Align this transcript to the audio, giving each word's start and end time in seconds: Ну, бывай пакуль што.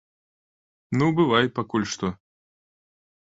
Ну, 1.01 1.09
бывай 1.19 1.45
пакуль 1.59 1.87
што. 1.97 2.07